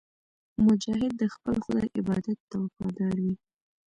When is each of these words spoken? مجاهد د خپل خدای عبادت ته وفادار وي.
مجاهد 0.65 1.13
د 1.21 1.23
خپل 1.33 1.55
خدای 1.65 1.87
عبادت 1.99 2.39
ته 2.49 2.55
وفادار 2.63 3.15
وي. 3.23 3.35